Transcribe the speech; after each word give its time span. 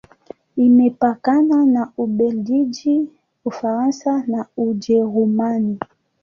Imepakana 0.55 1.57
na 1.65 1.83
Ubelgiji, 2.03 3.07
Ufaransa 3.49 4.23
na 4.27 4.45
Ujerumani. 4.57 5.77